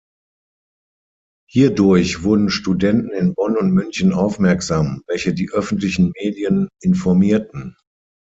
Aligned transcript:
Hierdurch 1.47 2.23
wurden 2.23 2.49
Studenten 2.49 3.11
in 3.11 3.35
Bonn 3.35 3.55
und 3.55 3.69
München 3.69 4.13
aufmerksam, 4.13 5.03
welche 5.05 5.31
die 5.31 5.51
öffentlichen 5.51 6.11
Medien 6.19 6.69
informierten. 6.81 7.75